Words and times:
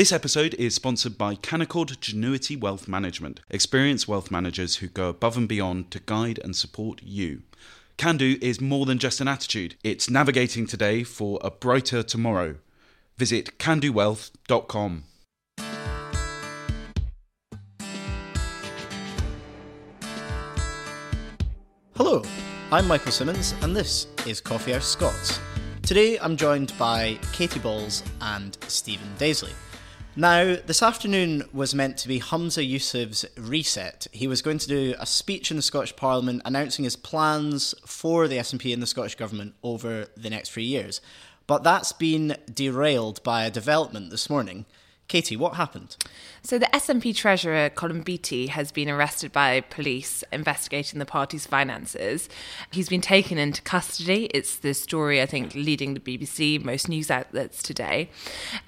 This 0.00 0.12
episode 0.12 0.54
is 0.54 0.74
sponsored 0.74 1.18
by 1.18 1.34
Canaccord 1.34 1.98
Genuity 1.98 2.58
Wealth 2.58 2.88
Management, 2.88 3.40
experienced 3.50 4.08
wealth 4.08 4.30
managers 4.30 4.76
who 4.76 4.86
go 4.88 5.10
above 5.10 5.36
and 5.36 5.46
beyond 5.46 5.90
to 5.90 6.00
guide 6.00 6.40
and 6.42 6.56
support 6.56 7.02
you. 7.04 7.42
Can 7.98 8.16
do 8.16 8.38
is 8.40 8.62
more 8.62 8.86
than 8.86 8.96
just 8.96 9.20
an 9.20 9.28
attitude, 9.28 9.74
it's 9.84 10.08
navigating 10.08 10.66
today 10.66 11.04
for 11.04 11.38
a 11.42 11.50
brighter 11.50 12.02
tomorrow. 12.02 12.54
Visit 13.18 13.58
candowealth.com. 13.58 15.04
Hello, 21.94 22.22
I'm 22.72 22.88
Michael 22.88 23.12
Simmons, 23.12 23.54
and 23.60 23.76
this 23.76 24.06
is 24.26 24.40
Coffee 24.40 24.72
House 24.72 24.86
Scots. 24.86 25.38
Today 25.82 26.18
I'm 26.18 26.38
joined 26.38 26.72
by 26.78 27.18
Katy 27.34 27.60
Balls 27.60 28.02
and 28.22 28.56
Stephen 28.66 29.10
Daisley. 29.18 29.52
Now, 30.16 30.56
this 30.56 30.82
afternoon 30.82 31.44
was 31.52 31.72
meant 31.72 31.96
to 31.98 32.08
be 32.08 32.18
Humza 32.18 32.68
Yousaf's 32.68 33.24
reset. 33.38 34.08
He 34.10 34.26
was 34.26 34.42
going 34.42 34.58
to 34.58 34.66
do 34.66 34.94
a 34.98 35.06
speech 35.06 35.52
in 35.52 35.56
the 35.56 35.62
Scottish 35.62 35.94
Parliament 35.94 36.42
announcing 36.44 36.82
his 36.82 36.96
plans 36.96 37.76
for 37.86 38.26
the 38.26 38.38
SNP 38.38 38.72
and 38.72 38.82
the 38.82 38.88
Scottish 38.88 39.14
Government 39.14 39.54
over 39.62 40.08
the 40.16 40.28
next 40.28 40.50
three 40.50 40.64
years. 40.64 41.00
But 41.46 41.62
that's 41.62 41.92
been 41.92 42.36
derailed 42.52 43.22
by 43.22 43.44
a 43.44 43.52
development 43.52 44.10
this 44.10 44.28
morning. 44.28 44.66
Katy, 45.10 45.36
what 45.36 45.54
happened? 45.54 45.96
So, 46.40 46.56
the 46.56 46.66
SNP 46.66 47.16
treasurer, 47.16 47.68
Colin 47.68 48.02
Beattie, 48.02 48.46
has 48.46 48.70
been 48.70 48.88
arrested 48.88 49.32
by 49.32 49.60
police 49.62 50.22
investigating 50.32 51.00
the 51.00 51.04
party's 51.04 51.46
finances. 51.46 52.28
He's 52.70 52.88
been 52.88 53.00
taken 53.00 53.36
into 53.36 53.60
custody. 53.60 54.26
It's 54.26 54.54
the 54.54 54.72
story, 54.72 55.20
I 55.20 55.26
think, 55.26 55.56
leading 55.56 55.94
the 55.94 56.00
BBC, 56.00 56.62
most 56.64 56.88
news 56.88 57.10
outlets 57.10 57.60
today. 57.60 58.08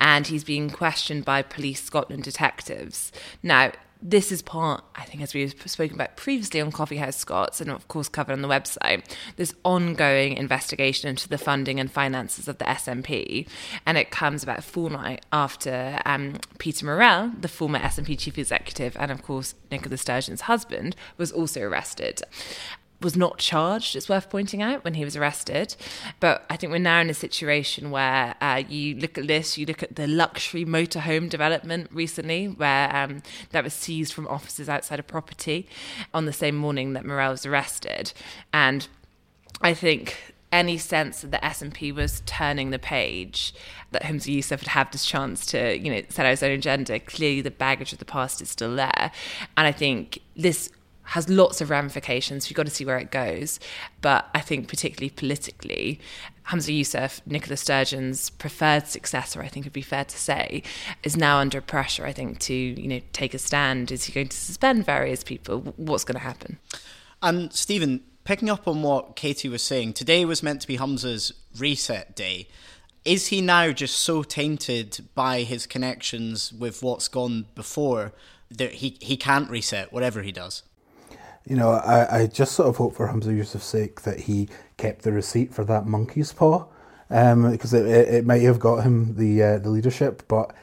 And 0.01 0.27
he's 0.27 0.43
being 0.43 0.69
questioned 0.69 1.25
by 1.25 1.43
police 1.43 1.81
Scotland 1.81 2.25
detectives. 2.25 3.13
Now, 3.45 3.71
this 4.03 4.33
is 4.33 4.43
part, 4.43 4.85
I 4.97 5.05
think, 5.05 5.23
as 5.23 5.33
we've 5.33 5.55
spoken 5.67 5.95
about 5.95 6.17
previously 6.17 6.61
on 6.61 6.73
Coffee 6.73 6.97
House 6.97 7.17
Scots, 7.17 7.61
and 7.61 7.71
of 7.71 7.87
course 7.87 8.09
covered 8.09 8.33
on 8.33 8.43
the 8.43 8.49
website, 8.49 9.05
this 9.37 9.55
ongoing 9.65 10.37
investigation 10.37 11.09
into 11.09 11.29
the 11.29 11.39
funding 11.39 11.79
and 11.79 11.91
finances 11.91 12.49
of 12.49 12.59
the 12.59 12.65
SNP. 12.65 13.47
And 13.87 13.97
it 13.97 14.11
comes 14.11 14.43
about 14.43 14.59
a 14.59 14.63
fortnight 14.63 15.25
after 15.33 16.01
um, 16.05 16.35
Peter 16.59 16.85
Murrell, 16.85 17.33
the 17.41 17.49
former 17.49 17.79
SNP 17.79 18.19
chief 18.19 18.39
executive, 18.39 18.97
and 18.99 19.13
of 19.13 19.23
course 19.23 19.55
Nicola 19.71 19.97
Sturgeon's 19.97 20.43
husband, 20.43 20.97
was 21.17 21.31
also 21.31 21.61
arrested 21.63 22.23
was 23.03 23.17
not 23.17 23.39
charged, 23.39 23.97
it's 23.97 24.09
worth 24.09 24.31
pointing 24.31 24.63
out, 24.63 24.85
when 24.85 24.95
he 24.95 25.05
was 25.05 25.17
arrested. 25.17 25.77
But 26.21 26.45
I 26.49 26.57
think 26.57 26.73
we're 26.73 26.79
now 26.79 27.01
in 27.01 27.11
a 27.11 27.15
situation 27.15 27.91
where 27.91 28.35
uh, 28.41 28.63
you 28.69 28.97
look 28.97 29.19
at 29.19 29.27
this, 29.27 29.59
you 29.59 29.67
look 29.67 29.83
at 29.83 29.97
the 29.97 30.07
luxury 30.07 30.65
motorhome 30.65 31.29
development 31.29 31.91
recently, 31.93 32.47
where 32.47 32.95
um, 32.95 33.23
that 33.51 33.65
was 33.65 33.75
seized 33.75 34.13
from 34.13 34.27
offices 34.29 34.69
outside 34.69 34.99
a 34.99 35.03
property 35.03 35.69
on 36.15 36.27
the 36.27 36.33
same 36.33 36.57
morning 36.57 36.93
that 36.93 37.05
Murrell 37.05 37.33
was 37.33 37.47
arrested. 37.47 38.13
And 38.53 38.89
I 39.61 39.75
think 39.75 40.35
any 40.53 40.77
sense 40.77 41.23
that 41.23 41.31
the 41.31 41.39
SNP 41.39 41.95
was 41.95 42.23
turning 42.27 42.71
the 42.71 42.79
page, 42.79 43.55
that 43.91 44.03
Humza 44.03 44.37
Yousaf 44.37 44.61
would 44.61 44.69
have 44.69 44.91
this 44.91 45.07
chance 45.07 45.47
to, 45.47 45.79
you 45.79 45.91
know, 45.91 46.03
set 46.11 46.27
out 46.27 46.31
his 46.31 46.43
own 46.43 46.51
agenda. 46.53 47.01
Clearly, 47.01 47.41
the 47.41 47.51
baggage 47.51 47.93
of 47.93 47.99
the 47.99 48.05
past 48.05 48.43
is 48.43 48.51
still 48.51 48.77
there, 48.77 49.11
and 49.57 49.67
I 49.67 49.73
think 49.73 50.19
this 50.37 50.71
has 51.13 51.29
lots 51.29 51.61
of 51.61 51.69
ramifications. 51.69 52.49
You've 52.49 52.57
got 52.57 52.65
to 52.65 52.73
see 52.73 52.87
where 52.87 52.97
it 52.97 53.11
goes. 53.11 53.61
But 54.01 54.31
I 54.35 54.41
think, 54.41 54.67
particularly 54.67 55.11
politically, 55.11 56.01
Humza 56.49 56.79
Yousaf, 56.81 57.21
Nicola 57.27 57.59
Sturgeon's 57.59 58.31
preferred 58.31 58.87
successor, 58.87 59.43
I 59.43 59.49
think 59.49 59.67
it 59.67 59.69
would 59.69 59.75
be 59.75 59.83
fair 59.83 60.07
to 60.07 60.17
say, 60.17 60.63
is 61.03 61.15
now 61.15 61.37
under 61.37 61.61
pressure, 61.61 62.07
I 62.07 62.13
think, 62.13 62.39
to 62.41 62.55
you 62.55 62.89
know 62.89 63.01
take 63.13 63.35
a 63.35 63.39
stand. 63.39 63.93
Is 63.93 64.05
he 64.05 64.13
going 64.15 64.29
to 64.29 64.37
suspend 64.37 64.87
various 64.87 65.23
people? 65.23 65.75
What's 65.77 66.05
going 66.05 66.15
to 66.15 66.25
happen? 66.25 66.59
And 67.21 67.53
Stephen, 67.53 68.01
picking 68.25 68.49
up 68.49 68.67
on 68.67 68.83
what 68.83 69.15
Katy 69.15 69.51
was 69.51 69.63
saying, 69.63 69.93
today 69.93 70.25
was 70.25 70.43
meant 70.43 70.63
to 70.63 70.67
be 70.67 70.79
Humza's 70.79 71.35
reset 71.59 72.17
day. 72.17 72.49
Is 73.05 73.27
he 73.27 73.43
now 73.43 73.71
just 73.73 73.97
so 73.97 74.23
tainted 74.23 75.09
by 75.15 75.43
his 75.43 75.67
connections 75.67 76.55
with 76.55 76.83
what's 76.83 77.09
gone 77.09 77.47
before 77.55 78.15
that 78.51 78.75
he, 78.75 78.97
he 79.01 79.19
can't 79.19 79.51
reset 79.51 79.93
whatever 79.93 80.23
he 80.23 80.33
does? 80.33 80.63
You 81.47 81.57
know, 81.57 81.71
I, 81.71 82.23
I 82.23 82.27
just 82.27 82.53
sort 82.53 82.69
of 82.69 82.77
hope 82.77 82.95
for 82.95 83.09
Humza 83.09 83.37
Yousaf's 83.37 83.65
sake 83.65 84.03
that 84.03 84.21
he 84.21 84.49
kept 84.77 85.03
the 85.03 85.13
receipt 85.13 85.53
for 85.53 85.65
that 85.65 85.87
monkey's 85.87 86.33
paw, 86.33 86.67
um, 87.11 87.51
because 87.51 87.75
it, 87.75 87.87
it, 87.87 88.15
it, 88.15 88.27
might 88.27 88.43
have 88.43 88.61
got 88.61 88.83
him 88.83 89.17
the 89.17 89.43
uh, 89.43 89.59
the 89.59 89.71
leadership. 89.71 90.23
But 90.29 90.55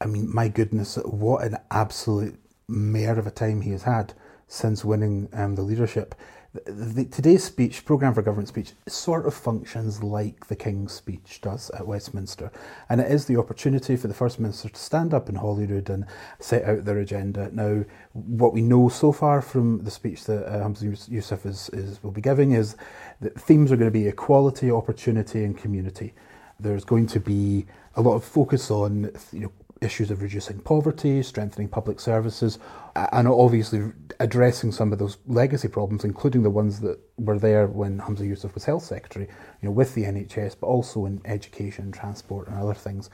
I 0.00 0.06
mean, 0.06 0.32
my 0.32 0.48
goodness, 0.48 0.96
what 1.04 1.44
an 1.44 1.56
absolute 1.70 2.38
mare 2.68 3.18
of 3.18 3.26
a 3.26 3.30
time 3.30 3.62
he 3.62 3.70
has 3.72 3.82
had 3.84 4.14
since 4.46 4.84
winning 4.84 5.28
um, 5.32 5.54
the 5.54 5.62
leadership 5.62 6.14
the, 6.52 7.04
today's 7.04 7.44
speech, 7.44 7.84
Programme 7.84 8.12
for 8.12 8.22
Government 8.22 8.48
speech, 8.48 8.72
sort 8.88 9.26
of 9.26 9.34
functions 9.34 10.02
like 10.02 10.48
the 10.48 10.56
King's 10.56 10.92
speech 10.92 11.40
does 11.40 11.70
at 11.70 11.86
Westminster. 11.86 12.50
And 12.88 13.00
it 13.00 13.10
is 13.10 13.26
the 13.26 13.36
opportunity 13.36 13.96
for 13.96 14.08
the 14.08 14.14
First 14.14 14.40
Minister 14.40 14.68
to 14.68 14.80
stand 14.80 15.14
up 15.14 15.28
in 15.28 15.36
Holyrood 15.36 15.88
and 15.90 16.06
set 16.40 16.64
out 16.64 16.84
their 16.84 16.98
agenda. 16.98 17.50
Now, 17.52 17.84
what 18.12 18.52
we 18.52 18.62
know 18.62 18.88
so 18.88 19.12
far 19.12 19.40
from 19.42 19.84
the 19.84 19.92
speech 19.92 20.24
that 20.24 20.44
uh, 20.46 20.64
Humza 20.64 21.08
Yousaf 21.08 21.46
is, 21.46 21.70
is, 21.72 22.02
will 22.02 22.10
be 22.10 22.20
giving 22.20 22.52
is 22.52 22.76
that 23.20 23.40
themes 23.40 23.70
are 23.70 23.76
going 23.76 23.92
to 23.92 23.98
be 23.98 24.08
equality, 24.08 24.72
opportunity, 24.72 25.44
and 25.44 25.56
community. 25.56 26.14
There's 26.58 26.84
going 26.84 27.06
to 27.08 27.20
be 27.20 27.66
a 27.94 28.02
lot 28.02 28.14
of 28.14 28.24
focus 28.24 28.70
on 28.70 29.10
you 29.32 29.40
know, 29.40 29.52
issues 29.80 30.10
of 30.10 30.22
reducing 30.22 30.58
poverty, 30.60 31.22
strengthening 31.22 31.68
public 31.68 32.00
services, 32.00 32.58
and 32.94 33.26
obviously 33.26 33.92
addressing 34.18 34.72
some 34.72 34.92
of 34.92 34.98
those 34.98 35.18
legacy 35.26 35.68
problems, 35.68 36.04
including 36.04 36.42
the 36.42 36.50
ones 36.50 36.80
that 36.80 36.98
were 37.16 37.38
there 37.38 37.66
when 37.66 37.98
Humza 37.98 38.20
Yousaf 38.20 38.54
was 38.54 38.64
health 38.64 38.82
secretary, 38.82 39.26
you 39.60 39.68
know, 39.68 39.72
with 39.72 39.94
the 39.94 40.04
NHS, 40.04 40.56
but 40.60 40.66
also 40.66 41.06
in 41.06 41.20
education, 41.24 41.92
transport, 41.92 42.48
and 42.48 42.58
other 42.58 42.74
things. 42.74 43.08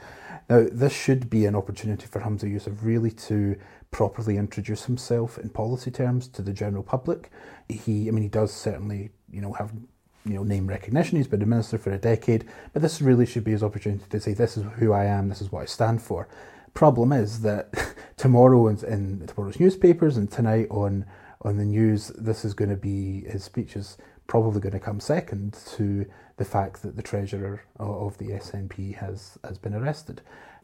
Now, 0.49 0.67
this 0.71 0.93
should 0.93 1.29
be 1.29 1.45
an 1.45 1.55
opportunity 1.55 2.05
for 2.05 2.21
Humza 2.21 2.43
Yousaf 2.43 2.77
really 2.81 3.11
to 3.11 3.55
properly 3.91 4.37
introduce 4.37 4.83
himself 4.85 5.37
in 5.37 5.49
policy 5.49 5.91
terms 5.91 6.27
to 6.27 6.41
the 6.41 6.53
general 6.53 6.83
public. 6.83 7.31
He, 7.69 8.07
I 8.07 8.11
mean, 8.11 8.23
he 8.23 8.29
does 8.29 8.51
certainly, 8.51 9.11
you 9.31 9.41
know, 9.41 9.53
have 9.53 9.71
you 10.25 10.33
know 10.33 10.43
name 10.43 10.67
recognition. 10.67 11.17
He's 11.17 11.27
been 11.27 11.41
a 11.41 11.45
minister 11.45 11.77
for 11.77 11.91
a 11.91 11.97
decade, 11.97 12.45
but 12.73 12.81
this 12.81 13.01
really 13.01 13.25
should 13.25 13.45
be 13.45 13.51
his 13.51 13.63
opportunity 13.63 14.03
to 14.09 14.19
say, 14.19 14.33
"This 14.33 14.57
is 14.57 14.65
who 14.77 14.91
I 14.91 15.05
am. 15.05 15.29
This 15.29 15.41
is 15.41 15.51
what 15.51 15.61
I 15.61 15.65
stand 15.65 16.01
for." 16.01 16.27
Problem 16.77 17.11
is 17.11 17.41
that 17.41 17.73
tomorrow 18.17 18.67
in, 18.67 18.77
in 18.85 19.25
tomorrow's 19.25 19.59
newspapers 19.59 20.15
and 20.15 20.29
tonight 20.29 20.67
on 20.69 21.07
on 21.41 21.57
the 21.57 21.65
news, 21.65 22.09
this 22.09 22.45
is 22.45 22.53
going 22.53 22.69
to 22.69 22.75
be 22.75 23.21
his 23.21 23.43
speech 23.43 23.75
is 23.75 23.97
probably 24.27 24.61
going 24.61 24.73
to 24.73 24.79
come 24.79 24.99
second 24.99 25.57
to 25.75 26.05
the 26.35 26.45
fact 26.45 26.83
that 26.83 26.95
the 26.95 27.01
treasurer 27.01 27.63
of 27.79 28.19
the 28.19 28.27
SNP 28.27 28.93
has 28.97 29.39
has 29.43 29.57
been 29.57 29.73
arrested. 29.73 30.21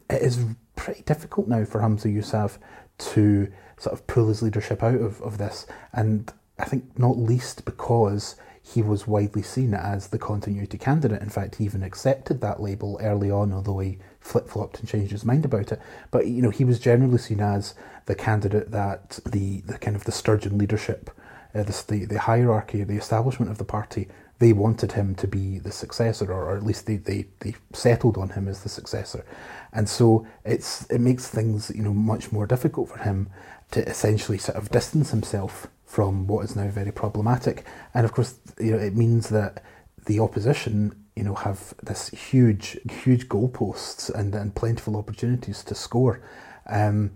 It 0.07 0.22
is 0.22 0.46
pretty 0.75 1.01
difficult 1.01 1.47
now 1.47 1.66
for 1.66 1.81
Humza 1.81 2.16
Yousaf 2.16 2.59
to 3.00 3.51
sort 3.80 3.94
of 3.94 4.06
pull 4.06 4.28
his 4.28 4.44
leadership 4.44 4.84
out 4.84 5.01
of, 5.01 5.19
of 5.24 5.40
this, 5.40 5.66
and 5.94 6.31
I 6.59 6.66
think 6.66 7.00
not 7.00 7.18
least 7.18 7.66
because 7.66 8.35
he 8.62 8.81
was 8.81 9.07
widely 9.07 9.41
seen 9.41 9.74
as 9.74 10.09
the 10.09 10.19
continuity 10.19 10.78
candidate. 10.78 11.24
In 11.24 11.30
fact, 11.30 11.56
he 11.56 11.66
even 11.66 11.81
accepted 11.84 12.40
that 12.41 12.62
label 12.62 13.00
early 13.01 13.30
on, 13.30 13.51
although 13.51 13.80
he 13.80 13.97
flip 14.23 14.47
flopped 14.47 14.79
and 14.79 14.89
changed 14.89 15.11
his 15.11 15.25
mind 15.25 15.45
about 15.45 15.72
it. 15.72 15.79
But 16.09 16.28
you 16.28 16.41
know, 16.41 16.50
he 16.50 16.63
was 16.66 16.79
generally 16.79 17.17
seen 17.17 17.41
as 17.41 17.75
the 18.06 18.16
candidate 18.16 18.72
that 18.72 19.19
the, 19.25 19.61
the 19.61 19.78
kind 19.78 19.95
of 19.95 20.06
the 20.06 20.11
Sturgeon 20.11 20.57
leadership, 20.57 21.11
uh, 21.53 21.63
the, 21.63 21.84
the 21.88 22.06
the 22.06 22.19
hierarchy, 22.19 22.83
the 22.83 22.97
establishment 22.97 23.51
of 23.51 23.57
the 23.57 23.66
party, 23.66 24.07
they 24.39 24.53
wanted 24.53 24.94
him 24.94 25.16
to 25.16 25.28
be 25.28 25.59
the 25.59 25.72
successor, 25.72 26.31
or, 26.31 26.56
at 26.57 26.63
least 26.63 26.85
they, 26.85 26.97
they, 26.97 27.28
they 27.39 27.56
settled 27.73 28.17
on 28.17 28.29
him 28.29 28.47
as 28.47 28.63
the 28.63 28.69
successor. 28.69 29.25
And 29.72 29.88
so 29.88 30.25
it's 30.44 30.85
it 30.89 31.00
makes 31.00 31.28
things 31.28 31.72
you 31.75 31.83
know 31.83 31.94
much 31.94 32.31
more 32.31 32.48
difficult 32.48 32.89
for 32.89 33.00
him 33.00 33.30
to 33.71 33.88
essentially 33.88 34.38
sort 34.38 34.57
of 34.57 34.69
distance 34.69 35.12
himself 35.12 35.68
from 35.86 36.27
what 36.27 36.45
is 36.45 36.56
now 36.56 36.69
very 36.69 36.92
problematic. 36.92 37.65
And 37.94 38.06
of 38.06 38.13
course, 38.13 38.36
you 38.59 38.71
know, 38.71 38.80
it 38.80 38.95
means 38.95 39.30
that 39.30 39.63
the 40.06 40.19
opposition, 40.19 41.02
you 41.15 41.24
know, 41.24 41.36
have 41.36 41.74
this 41.83 42.10
huge, 42.10 42.80
huge 43.04 43.27
goalposts 43.30 44.13
and, 44.13 44.33
and 44.36 44.56
plentiful 44.56 44.98
opportunities 44.98 45.63
to 45.63 45.75
score. 45.75 46.21
Um, 46.68 47.12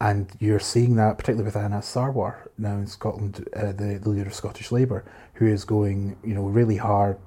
and 0.00 0.30
you're 0.40 0.60
seeing 0.60 0.96
that, 0.96 1.16
particularly 1.16 1.46
with 1.46 1.56
Anas 1.56 1.92
Sarwar 1.92 2.48
now 2.58 2.74
in 2.74 2.86
Scotland, 2.86 3.48
uh, 3.54 3.72
the, 3.72 3.98
the 4.02 4.08
leader 4.08 4.28
of 4.28 4.34
Scottish 4.34 4.70
Labour, 4.70 5.04
who 5.34 5.46
is 5.46 5.64
going, 5.64 6.16
you 6.22 6.34
know, 6.34 6.42
really 6.42 6.76
hard 6.76 7.18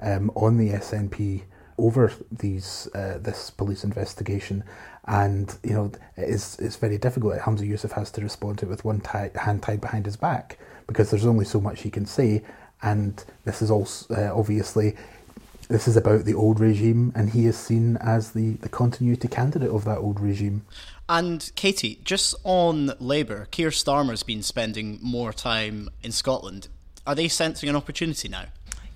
um, 0.00 0.30
on 0.34 0.56
the 0.56 0.70
SNP 0.70 1.42
over 1.76 2.12
these 2.30 2.88
uh, 2.94 3.18
this 3.18 3.50
police 3.50 3.82
investigation 3.82 4.62
and 5.06 5.58
you 5.62 5.72
know 5.72 5.90
it's 6.16 6.58
it's 6.58 6.76
very 6.76 6.98
difficult. 6.98 7.38
Humza 7.38 7.68
Yousaf 7.68 7.92
has 7.92 8.10
to 8.12 8.20
respond 8.20 8.58
to 8.58 8.66
it 8.66 8.68
with 8.68 8.84
one 8.84 9.00
tie, 9.00 9.30
hand 9.34 9.62
tied 9.62 9.80
behind 9.80 10.06
his 10.06 10.16
back 10.16 10.58
because 10.86 11.10
there's 11.10 11.26
only 11.26 11.44
so 11.44 11.60
much 11.60 11.82
he 11.82 11.90
can 11.90 12.06
say, 12.06 12.42
and 12.82 13.24
this 13.44 13.60
is 13.60 13.70
also 13.70 14.14
uh, 14.14 14.32
obviously 14.34 14.96
this 15.68 15.88
is 15.88 15.96
about 15.96 16.24
the 16.24 16.34
old 16.34 16.60
regime, 16.60 17.12
and 17.14 17.30
he 17.30 17.46
is 17.46 17.56
seen 17.56 17.96
as 17.98 18.32
the, 18.32 18.52
the 18.54 18.68
continuity 18.68 19.28
candidate 19.28 19.70
of 19.70 19.84
that 19.84 19.98
old 19.98 20.20
regime. 20.20 20.64
And 21.08 21.50
Katy, 21.54 22.00
just 22.04 22.34
on 22.44 22.92
Labour, 22.98 23.46
Keir 23.50 23.70
Starmer's 23.70 24.22
been 24.22 24.42
spending 24.42 24.98
more 25.02 25.32
time 25.32 25.90
in 26.02 26.12
Scotland. 26.12 26.68
Are 27.06 27.14
they 27.14 27.28
sensing 27.28 27.68
an 27.68 27.76
opportunity 27.76 28.28
now? 28.28 28.46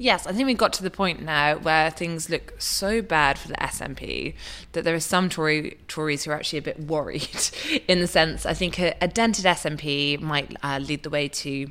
Yes, 0.00 0.28
I 0.28 0.32
think 0.32 0.46
we've 0.46 0.56
got 0.56 0.72
to 0.74 0.82
the 0.84 0.92
point 0.92 1.22
now 1.22 1.56
where 1.58 1.90
things 1.90 2.30
look 2.30 2.54
so 2.58 3.02
bad 3.02 3.36
for 3.36 3.48
the 3.48 3.54
SNP 3.54 4.34
that 4.72 4.84
there 4.84 4.94
are 4.94 5.00
some 5.00 5.28
Tory 5.28 5.76
Tories 5.88 6.22
who 6.22 6.30
are 6.30 6.34
actually 6.34 6.60
a 6.60 6.62
bit 6.62 6.78
worried. 6.78 7.50
In 7.88 7.98
the 7.98 8.06
sense, 8.06 8.46
I 8.46 8.54
think 8.54 8.78
a, 8.78 8.94
a 9.00 9.08
dented 9.08 9.44
SNP 9.44 10.20
might 10.20 10.56
uh, 10.62 10.78
lead 10.80 11.02
the 11.02 11.10
way 11.10 11.26
to 11.28 11.68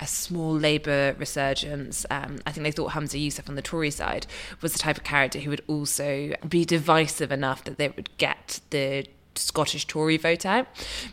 a 0.00 0.06
small 0.06 0.52
Labour 0.52 1.14
resurgence. 1.18 2.04
Um, 2.10 2.38
I 2.46 2.52
think 2.52 2.64
they 2.64 2.72
thought 2.72 2.92
Humza 2.92 3.24
Yousaf 3.24 3.48
on 3.48 3.54
the 3.54 3.62
Tory 3.62 3.90
side 3.90 4.26
was 4.60 4.72
the 4.72 4.78
type 4.78 4.96
of 4.96 5.04
character 5.04 5.38
who 5.38 5.50
would 5.50 5.62
also 5.66 6.34
be 6.48 6.64
divisive 6.64 7.30
enough 7.30 7.64
that 7.64 7.78
they 7.78 7.88
would 7.88 8.16
get 8.18 8.60
the 8.70 9.06
Scottish 9.36 9.86
Tory 9.86 10.16
vote 10.16 10.46
out. 10.46 10.66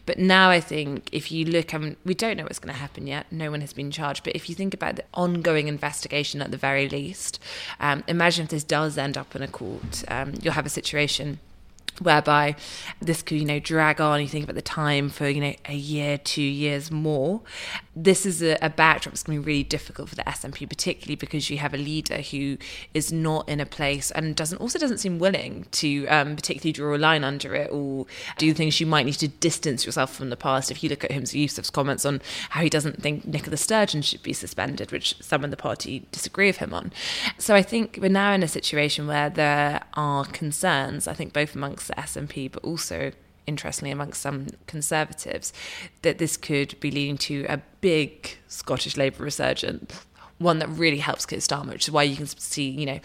But 0.05 0.19
now 0.19 0.49
I 0.49 0.59
think 0.59 1.09
if 1.11 1.31
you 1.31 1.45
look, 1.45 1.73
I 1.73 1.77
mean, 1.77 1.97
we 2.05 2.13
don't 2.13 2.37
know 2.37 2.43
what's 2.43 2.59
going 2.59 2.73
to 2.73 2.79
happen 2.79 3.07
yet. 3.07 3.31
No 3.31 3.51
one 3.51 3.61
has 3.61 3.73
been 3.73 3.91
charged. 3.91 4.23
But 4.23 4.35
if 4.35 4.49
you 4.49 4.55
think 4.55 4.73
about 4.73 4.95
the 4.95 5.05
ongoing 5.13 5.67
investigation 5.67 6.41
at 6.41 6.51
the 6.51 6.57
very 6.57 6.87
least, 6.89 7.39
um, 7.79 8.03
imagine 8.07 8.43
if 8.43 8.49
this 8.49 8.63
does 8.63 8.97
end 8.97 9.17
up 9.17 9.35
in 9.35 9.41
a 9.41 9.47
court, 9.47 10.03
um, 10.07 10.33
you'll 10.41 10.53
have 10.53 10.65
a 10.65 10.69
situation 10.69 11.39
whereby 11.99 12.55
this 13.01 13.21
could 13.21 13.37
you 13.37 13.45
know 13.45 13.59
drag 13.59 14.01
on 14.01 14.21
you 14.21 14.27
think 14.27 14.43
about 14.43 14.55
the 14.55 14.61
time 14.61 15.09
for 15.09 15.27
you 15.27 15.41
know 15.41 15.53
a 15.65 15.73
year 15.73 16.17
two 16.17 16.41
years 16.41 16.91
more. 16.91 17.41
This 17.95 18.25
is 18.25 18.41
a, 18.41 18.57
a 18.61 18.69
backdrop 18.69 19.13
that's 19.13 19.23
going 19.23 19.39
to 19.39 19.43
be 19.43 19.51
really 19.51 19.63
difficult 19.63 20.09
for 20.09 20.15
the 20.15 20.23
SNP 20.23 20.67
particularly 20.69 21.15
because 21.15 21.49
you 21.49 21.57
have 21.57 21.73
a 21.73 21.77
leader 21.77 22.21
who 22.21 22.57
is 22.93 23.11
not 23.11 23.47
in 23.49 23.59
a 23.59 23.65
place 23.65 24.11
and 24.11 24.35
doesn't 24.35 24.59
also 24.59 24.79
doesn't 24.79 24.99
seem 24.99 25.19
willing 25.19 25.65
to 25.71 26.07
um, 26.07 26.35
particularly 26.35 26.71
draw 26.71 26.95
a 26.95 26.97
line 26.97 27.23
under 27.23 27.53
it 27.55 27.69
or 27.71 28.05
do 28.37 28.53
things 28.53 28.79
you 28.79 28.85
might 28.85 29.05
need 29.05 29.13
to 29.13 29.27
distance 29.27 29.85
yourself 29.85 30.13
from 30.15 30.29
the 30.29 30.37
past. 30.37 30.71
If 30.71 30.83
you 30.83 30.89
look 30.89 31.03
at 31.03 31.11
Humza 31.11 31.43
Yousaf's 31.43 31.69
comments 31.69 32.05
on 32.05 32.21
how 32.49 32.61
he 32.61 32.69
doesn't 32.69 33.01
think 33.01 33.25
Nicola 33.25 33.57
Sturgeon 33.57 34.01
should 34.01 34.23
be 34.23 34.33
suspended 34.33 34.91
which 34.91 35.21
some 35.21 35.43
in 35.43 35.49
the 35.49 35.57
party 35.57 36.07
disagree 36.11 36.47
with 36.47 36.57
him 36.57 36.73
on. 36.73 36.91
So 37.37 37.55
I 37.55 37.61
think 37.61 37.99
we're 38.01 38.09
now 38.09 38.33
in 38.33 38.43
a 38.43 38.47
situation 38.47 39.07
where 39.07 39.29
there 39.29 39.81
are 39.93 40.25
concerns 40.25 41.07
I 41.07 41.13
think 41.13 41.33
both 41.33 41.55
amongst 41.55 41.80
the 41.87 41.93
SNP, 41.95 42.51
but 42.51 42.63
also 42.63 43.11
interestingly 43.47 43.91
amongst 43.91 44.21
some 44.21 44.47
conservatives, 44.67 45.51
that 46.03 46.17
this 46.17 46.37
could 46.37 46.79
be 46.79 46.91
leading 46.91 47.17
to 47.17 47.45
a 47.49 47.61
big 47.81 48.37
Scottish 48.47 48.97
Labour 48.97 49.23
resurgence, 49.23 50.05
one 50.41 50.59
that 50.59 50.69
really 50.69 50.97
helps 50.97 51.25
Keir 51.25 51.39
Starmer, 51.39 51.73
which 51.73 51.87
is 51.87 51.91
why 51.91 52.03
you 52.03 52.15
can 52.15 52.27
see, 52.27 52.69
you 52.69 52.85
know, 52.85 52.99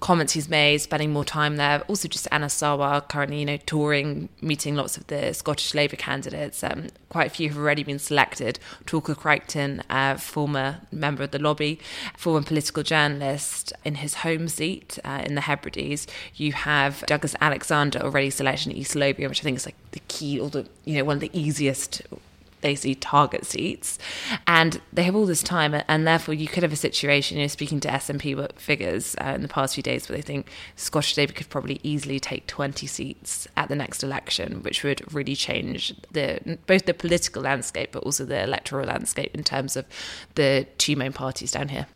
comments 0.00 0.32
he's 0.32 0.48
made, 0.48 0.78
spending 0.78 1.12
more 1.12 1.24
time 1.24 1.56
there. 1.56 1.82
Also, 1.82 2.08
just 2.08 2.26
Anas 2.32 2.54
Sarwar 2.54 3.06
currently, 3.08 3.40
you 3.40 3.46
know, 3.46 3.58
touring, 3.58 4.28
meeting 4.40 4.74
lots 4.74 4.96
of 4.96 5.06
the 5.06 5.32
Scottish 5.32 5.74
Labour 5.74 5.96
candidates. 5.96 6.64
Um, 6.64 6.88
quite 7.08 7.26
a 7.26 7.30
few 7.30 7.48
have 7.48 7.58
already 7.58 7.84
been 7.84 7.98
selected. 7.98 8.58
Torquil 8.86 9.16
Crichton, 9.16 9.82
uh, 9.90 10.16
former 10.16 10.80
member 10.90 11.22
of 11.22 11.30
the 11.30 11.38
lobby, 11.38 11.78
former 12.16 12.42
political 12.42 12.82
journalist 12.82 13.72
in 13.84 13.96
his 13.96 14.14
home 14.14 14.48
seat 14.48 14.98
uh, 15.04 15.22
in 15.24 15.34
the 15.34 15.42
Hebrides. 15.42 16.06
You 16.34 16.52
have 16.52 17.04
Douglas 17.06 17.36
Alexander 17.40 18.00
already 18.00 18.30
selected 18.30 18.68
in 18.68 18.76
East 18.76 18.96
Lothian, 18.96 19.28
which 19.28 19.40
I 19.40 19.44
think 19.44 19.58
is 19.58 19.66
like 19.66 19.76
the 19.92 20.00
key 20.08 20.40
or 20.40 20.48
the 20.50 20.66
you 20.84 20.94
know 20.94 21.04
one 21.04 21.16
of 21.16 21.20
the 21.20 21.30
easiest 21.32 22.02
they 22.60 22.74
see 22.74 22.94
target 22.94 23.44
seats. 23.44 23.98
And 24.46 24.80
they 24.92 25.02
have 25.02 25.16
all 25.16 25.26
this 25.26 25.42
time 25.42 25.74
and 25.88 26.06
therefore 26.06 26.34
you 26.34 26.48
could 26.48 26.62
have 26.62 26.72
a 26.72 26.76
situation 26.76 27.36
you 27.36 27.44
know 27.44 27.48
speaking 27.48 27.80
to 27.80 27.88
SNP 27.88 28.58
figures 28.58 29.16
uh, 29.20 29.32
in 29.34 29.42
the 29.42 29.48
past 29.48 29.74
few 29.74 29.82
days 29.82 30.08
where 30.08 30.16
they 30.16 30.22
think 30.22 30.50
Scottish 30.76 31.16
Labour 31.16 31.32
could 31.32 31.48
probably 31.48 31.80
easily 31.82 32.20
take 32.20 32.46
20 32.46 32.86
seats 32.86 33.48
at 33.56 33.68
the 33.68 33.76
next 33.76 34.02
election 34.02 34.62
which 34.62 34.82
would 34.82 35.12
really 35.12 35.34
change 35.34 35.94
the 36.12 36.58
both 36.66 36.86
the 36.86 36.94
political 36.94 37.42
landscape 37.42 37.92
but 37.92 38.02
also 38.02 38.24
the 38.24 38.42
electoral 38.42 38.86
landscape 38.86 39.34
in 39.34 39.44
terms 39.44 39.76
of 39.76 39.84
the 40.34 40.66
two 40.78 40.96
main 40.96 41.12
parties 41.12 41.52
down 41.52 41.68
here. 41.68 41.86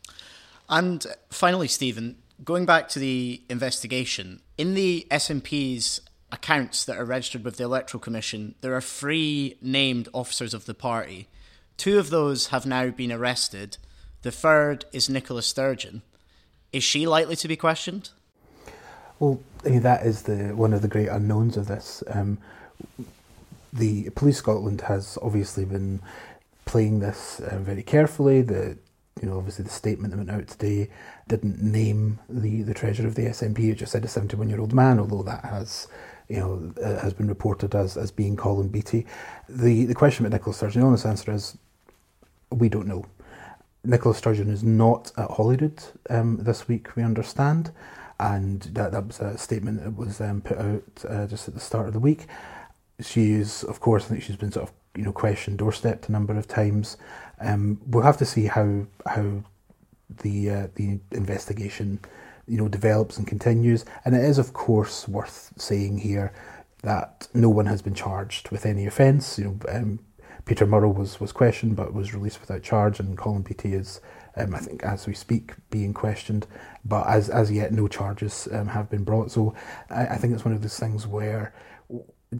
And 0.68 1.06
finally 1.30 1.68
Stephen 1.68 2.16
going 2.42 2.66
back 2.66 2.88
to 2.88 2.98
the 2.98 3.42
investigation 3.48 4.40
in 4.58 4.74
the 4.74 5.06
SNP's 5.10 6.00
accounts 6.34 6.84
that 6.84 6.98
are 6.98 7.04
registered 7.04 7.44
with 7.44 7.56
the 7.56 7.64
Electoral 7.64 8.00
Commission, 8.00 8.56
there 8.60 8.74
are 8.74 8.80
three 8.80 9.56
named 9.62 10.08
officers 10.12 10.52
of 10.52 10.66
the 10.66 10.74
party. 10.74 11.28
Two 11.76 11.98
of 11.98 12.10
those 12.10 12.48
have 12.48 12.66
now 12.66 12.90
been 12.90 13.12
arrested. 13.12 13.78
The 14.22 14.32
third 14.32 14.84
is 14.92 15.08
Nicola 15.08 15.42
Sturgeon. 15.42 16.02
Is 16.72 16.82
she 16.82 17.06
likely 17.06 17.36
to 17.36 17.48
be 17.48 17.56
questioned? 17.56 18.10
Well, 19.20 19.40
that 19.62 20.04
is 20.04 20.22
the 20.22 20.54
one 20.56 20.72
of 20.72 20.82
the 20.82 20.88
great 20.88 21.08
unknowns 21.08 21.56
of 21.56 21.68
this. 21.68 22.02
Um, 22.08 22.38
the 23.72 24.10
Police 24.10 24.38
Scotland 24.38 24.82
has 24.82 25.16
obviously 25.22 25.64
been 25.64 26.00
playing 26.64 26.98
this 26.98 27.40
uh, 27.40 27.58
very 27.58 27.82
carefully. 27.82 28.42
The 28.42 28.76
you 29.22 29.28
know, 29.28 29.38
obviously 29.38 29.64
the 29.64 29.70
statement 29.70 30.10
that 30.10 30.16
went 30.16 30.30
out 30.30 30.48
today 30.48 30.90
didn't 31.28 31.62
name 31.62 32.18
the, 32.28 32.62
the 32.62 32.74
treasurer 32.74 33.06
of 33.06 33.14
the 33.14 33.26
SNP. 33.26 33.70
It 33.70 33.76
just 33.76 33.92
said 33.92 34.04
a 34.04 34.08
71 34.08 34.48
year 34.48 34.60
old 34.60 34.72
man, 34.72 34.98
although 34.98 35.22
that 35.22 35.44
has 35.44 35.86
you 36.28 36.36
know, 36.36 36.72
uh, 36.82 37.00
has 37.00 37.12
been 37.12 37.28
reported 37.28 37.74
as, 37.74 37.96
as 37.96 38.10
being 38.10 38.36
Colin 38.36 38.68
Beattie. 38.68 39.06
The, 39.48 39.84
the 39.84 39.94
question 39.94 40.24
about 40.24 40.36
Nicola 40.36 40.54
Sturgeon, 40.54 40.80
the 40.80 40.86
honest 40.86 41.06
answer 41.06 41.32
is 41.32 41.58
we 42.50 42.68
don't 42.68 42.86
know. 42.86 43.04
Nicola 43.84 44.14
Sturgeon 44.14 44.48
is 44.48 44.62
not 44.62 45.12
at 45.16 45.30
Holyrood 45.30 45.82
um, 46.08 46.38
this 46.38 46.66
week, 46.68 46.96
we 46.96 47.02
understand, 47.02 47.70
and 48.18 48.62
that, 48.62 48.92
that 48.92 49.06
was 49.06 49.20
a 49.20 49.36
statement 49.36 49.84
that 49.84 49.96
was 49.96 50.20
um, 50.20 50.40
put 50.40 50.58
out 50.58 50.82
uh, 51.08 51.26
just 51.26 51.48
at 51.48 51.54
the 51.54 51.60
start 51.60 51.86
of 51.86 51.92
the 51.92 52.00
week. 52.00 52.26
She 53.00 53.32
is, 53.32 53.64
of 53.64 53.80
course, 53.80 54.04
I 54.04 54.08
think 54.08 54.22
she's 54.22 54.36
been 54.36 54.52
sort 54.52 54.68
of 54.68 54.74
you 54.96 55.04
know 55.04 55.12
questioned, 55.12 55.58
doorstepped 55.58 56.08
a 56.08 56.12
number 56.12 56.36
of 56.38 56.46
times. 56.46 56.96
Um, 57.40 57.80
we'll 57.86 58.04
have 58.04 58.18
to 58.18 58.24
see 58.24 58.46
how 58.46 58.86
how 59.06 59.42
the 60.22 60.50
uh, 60.50 60.66
the 60.76 61.00
investigation 61.10 62.00
you 62.46 62.58
know 62.58 62.68
develops 62.68 63.18
and 63.18 63.26
continues. 63.26 63.84
And 64.04 64.14
it 64.14 64.24
is, 64.24 64.38
of 64.38 64.52
course, 64.52 65.08
worth 65.08 65.52
saying 65.56 65.98
here 65.98 66.32
that 66.82 67.28
no 67.34 67.48
one 67.48 67.66
has 67.66 67.82
been 67.82 67.94
charged 67.94 68.50
with 68.50 68.66
any 68.66 68.86
offence. 68.86 69.38
You 69.38 69.44
know, 69.44 69.58
um, 69.72 69.98
Peter 70.44 70.66
Murrell 70.66 70.92
was 70.92 71.20
was 71.20 71.32
questioned 71.32 71.76
but 71.76 71.94
was 71.94 72.14
released 72.14 72.40
without 72.40 72.62
charge, 72.62 73.00
and 73.00 73.16
Colin 73.16 73.42
Beattie 73.42 73.74
is, 73.74 74.00
um, 74.36 74.54
I 74.54 74.58
think, 74.58 74.82
as 74.82 75.06
we 75.06 75.14
speak, 75.14 75.52
being 75.70 75.94
questioned. 75.94 76.46
But 76.84 77.06
as 77.06 77.30
as 77.30 77.50
yet, 77.50 77.72
no 77.72 77.88
charges 77.88 78.48
um, 78.52 78.68
have 78.68 78.90
been 78.90 79.04
brought. 79.04 79.30
So 79.30 79.54
I, 79.90 80.06
I 80.08 80.16
think 80.16 80.34
it's 80.34 80.44
one 80.44 80.54
of 80.54 80.62
those 80.62 80.78
things 80.78 81.06
where 81.06 81.54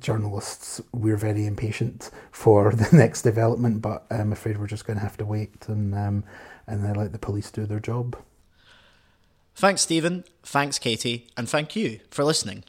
journalists 0.01 0.81
we're 0.93 1.17
very 1.17 1.47
impatient 1.47 2.11
for 2.31 2.73
the 2.75 2.97
next 2.97 3.23
development, 3.23 3.81
but 3.83 4.05
I'm 4.11 4.33
afraid 4.33 4.59
we're 4.59 4.67
just 4.67 4.87
going 4.87 4.99
to 4.99 5.03
have 5.03 5.17
to 5.19 5.25
wait 5.25 5.69
and 5.69 5.95
um, 5.95 6.25
and 6.67 6.97
let 6.97 7.13
the 7.13 7.19
police 7.19 7.51
do 7.51 7.67
their 7.67 7.81
job. 7.81 8.17
Thanks, 9.55 9.83
Stephen. 9.83 10.25
Thanks, 10.43 10.79
Katy. 10.79 11.29
And 11.37 11.49
thank 11.49 11.77
you 11.77 12.01
for 12.11 12.25
listening. 12.25 12.65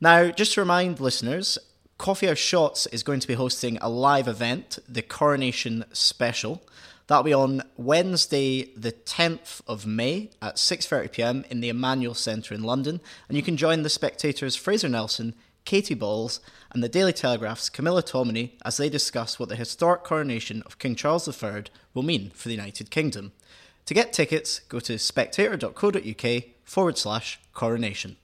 Now, 0.00 0.30
just 0.30 0.54
to 0.54 0.60
remind 0.60 1.00
listeners, 1.00 1.58
Coffee 1.98 2.26
House 2.26 2.38
Shots 2.38 2.86
is 2.86 3.02
going 3.02 3.20
to 3.20 3.26
be 3.26 3.34
hosting 3.34 3.78
a 3.78 3.88
live 3.88 4.28
event, 4.28 4.78
the 4.88 5.02
Coronation 5.02 5.84
Special. 5.92 6.62
That'll 7.06 7.24
be 7.24 7.32
on 7.32 7.62
Wednesday, 7.76 8.70
the 8.76 8.92
10th 8.92 9.62
of 9.66 9.86
May 9.86 10.30
at 10.42 10.56
6:30 10.56 11.12
p.m. 11.12 11.44
in 11.50 11.60
the 11.60 11.68
Emmanuel 11.70 12.14
Centre 12.14 12.54
in 12.54 12.62
London, 12.62 13.00
and 13.28 13.36
you 13.36 13.42
can 13.42 13.56
join 13.56 13.82
the 13.82 13.88
spectators 13.88 14.56
Fraser 14.56 14.88
Nelson, 14.88 15.34
Katy 15.64 15.94
Balls, 15.94 16.40
and 16.72 16.82
the 16.82 16.88
Daily 16.88 17.12
Telegraph's 17.12 17.68
Camilla 17.68 18.02
Tominey 18.02 18.52
as 18.64 18.76
they 18.76 18.88
discuss 18.88 19.38
what 19.38 19.48
the 19.48 19.56
historic 19.56 20.04
coronation 20.04 20.62
of 20.62 20.78
King 20.78 20.94
Charles 20.94 21.26
III 21.26 21.64
will 21.94 22.02
mean 22.02 22.30
for 22.30 22.48
the 22.48 22.54
United 22.54 22.90
Kingdom. 22.90 23.32
To 23.86 23.94
get 23.94 24.12
tickets, 24.12 24.60
go 24.68 24.80
to 24.80 24.98
spectator.co.uk 24.98 26.42
forward 26.64 26.98
slash 26.98 27.40
coronation. 27.54 28.16